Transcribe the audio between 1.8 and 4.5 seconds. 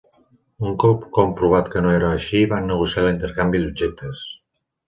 no era així van negociar l'intercanvi d'objectes.